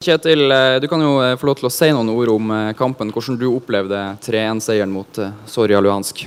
[0.00, 2.68] Kjetil, eh, du kan jo eh, få lov til å si noen ord om eh,
[2.72, 3.10] kampen.
[3.12, 6.22] Hvordan du opplevde 3-1-seieren mot Soria Luhansk?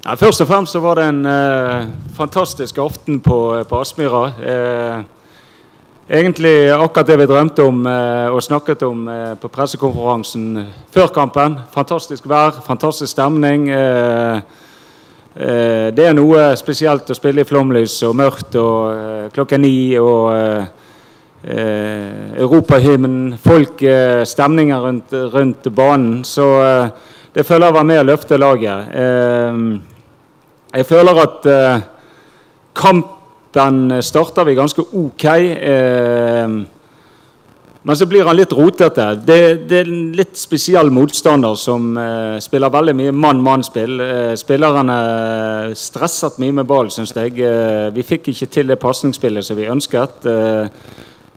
[0.00, 1.86] Ja, først og fremst så var det en eh,
[2.18, 3.38] fantastisk aften på,
[3.70, 4.24] på Aspmyra.
[4.34, 4.98] Eh,
[6.18, 9.06] egentlig akkurat det vi drømte om eh, og snakket om
[9.38, 11.60] på pressekonferansen før kampen.
[11.70, 13.70] Fantastisk vær, fantastisk stemning.
[15.34, 19.94] det er noe spesielt å spille i flomlys og mørkt og klokka ni.
[20.02, 20.82] og
[21.44, 26.24] eh, europahymnen, folk, stemninger stemninga rundt, rundt, banen.
[26.24, 26.88] Så eh,
[27.34, 28.92] det føler jeg var med å løfte laget.
[28.94, 29.56] Eh,
[30.74, 31.82] jeg føler at eh,
[32.78, 35.24] kampen starter vi ganske OK.
[35.26, 36.54] Eh,
[37.84, 39.10] men så blir han litt rotete.
[39.26, 41.90] Det, det, er en litt spesiell motstander som
[42.40, 44.00] spiller veldig mye mann-mann-spill.
[44.40, 44.96] Spillerne
[45.76, 47.36] stresset mye med ball, syns jeg.
[47.92, 50.24] Vi fikk ikke til det pasningsspillet som vi ønsket.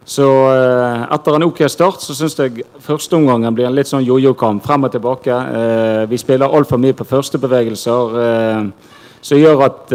[0.07, 4.63] Så eh, etter en OK start så syns jeg førsteomgangen blir en litt sånn jojo-kamp
[4.63, 5.35] frem og tilbake.
[5.35, 8.93] Eh, vi spiller altfor mye på førstebevegelser eh,
[9.27, 9.91] som gjør at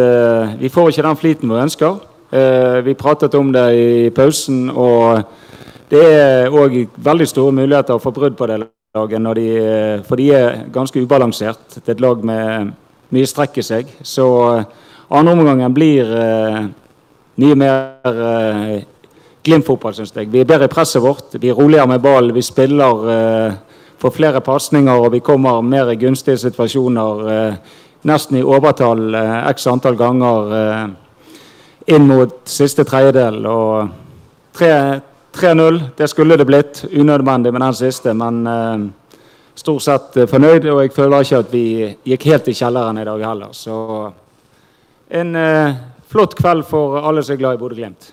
[0.61, 1.95] vi får ikke den fliten vi ønsker.
[2.85, 5.23] vi pratet om det i pausen, og
[5.89, 10.67] det er òg veldig store muligheter for brudd på det laget, de, for de er
[10.73, 11.79] ganske ubalansert.
[11.79, 12.73] Det er et lag med
[13.15, 13.95] mye strekk i seg.
[14.03, 14.27] Så
[15.09, 16.13] andreomgangen blir
[17.37, 18.92] mye mer
[19.43, 20.29] Glimt-fotball, syns jeg.
[20.31, 21.35] Vi er bedre i presset vårt.
[21.35, 22.31] Vi er roligere med ball.
[22.31, 23.55] Vi spiller eh,
[23.99, 27.25] for flere pasninger, og vi kommer mer i gunstige situasjoner.
[27.33, 27.57] Eh,
[28.07, 30.55] nesten i overtall eh, x antall ganger
[31.91, 33.41] inn mot siste tredjedel.
[33.51, 33.91] Og
[34.55, 36.85] 3-0, det skulle det blitt.
[36.93, 38.45] Unødvendig med den siste, men
[39.59, 40.71] stort sett fornøyd.
[40.71, 41.67] Og jeg føler ikke at vi
[42.15, 43.51] gikk helt i kjelleren i dag heller.
[43.59, 43.75] Så
[45.11, 45.37] en
[46.15, 48.13] flott kveld for alle som er glad i Bodø-Glimt.